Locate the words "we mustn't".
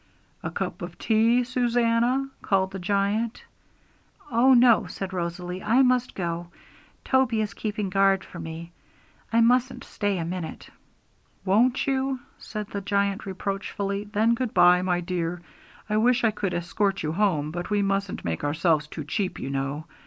17.69-18.25